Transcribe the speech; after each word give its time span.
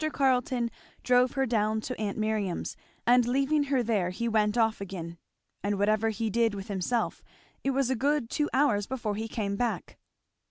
Carleton 0.13 0.71
drove 1.03 1.33
her 1.33 1.45
down 1.45 1.79
to 1.81 1.95
aunt 2.01 2.17
Miriam's, 2.17 2.75
and 3.05 3.27
leaving 3.27 3.65
her 3.65 3.83
there 3.83 4.09
he 4.09 4.27
went 4.27 4.57
off 4.57 4.81
again; 4.81 5.19
and 5.61 5.77
whatever 5.77 6.09
he 6.09 6.27
did 6.27 6.55
with 6.55 6.69
himself 6.69 7.21
it 7.63 7.69
was 7.69 7.91
a 7.91 7.95
good 7.95 8.27
two 8.27 8.49
hours 8.51 8.87
before 8.87 9.13
he 9.13 9.27
came 9.27 9.55
back. 9.55 9.99